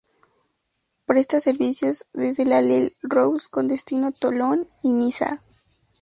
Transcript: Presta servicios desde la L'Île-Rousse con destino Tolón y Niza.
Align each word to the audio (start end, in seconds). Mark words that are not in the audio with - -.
Presta 1.05 1.39
servicios 1.39 2.07
desde 2.11 2.43
la 2.43 2.63
L'Île-Rousse 2.63 3.49
con 3.49 3.67
destino 3.67 4.11
Tolón 4.11 4.67
y 4.81 4.93
Niza. 4.93 5.43